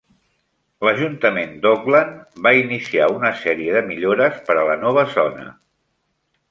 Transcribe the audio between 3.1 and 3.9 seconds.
una sèrie de